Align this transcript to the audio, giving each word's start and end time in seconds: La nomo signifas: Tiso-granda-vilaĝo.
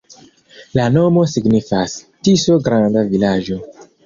La 0.79 0.85
nomo 0.95 1.25
signifas: 1.33 1.99
Tiso-granda-vilaĝo. 2.29 3.61